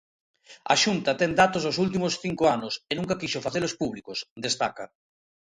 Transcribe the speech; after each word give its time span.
"A 0.73 0.75
Xunta 0.83 1.11
ten 1.21 1.31
datos 1.41 1.63
dos 1.67 1.77
últimos 1.85 2.13
cinco 2.23 2.43
anos 2.55 2.73
e 2.91 2.93
nunca 2.95 3.19
quixo 3.19 3.43
facelos 3.45 3.73
públicos", 3.81 4.17
destaca. 4.45 4.85